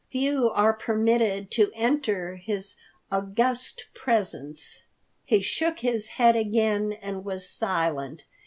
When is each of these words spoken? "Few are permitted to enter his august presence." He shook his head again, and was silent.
"Few 0.09 0.49
are 0.49 0.73
permitted 0.73 1.51
to 1.51 1.71
enter 1.75 2.37
his 2.37 2.75
august 3.11 3.85
presence." 3.93 4.85
He 5.25 5.41
shook 5.41 5.81
his 5.81 6.07
head 6.07 6.35
again, 6.35 6.91
and 6.93 7.23
was 7.23 7.47
silent. 7.47 8.25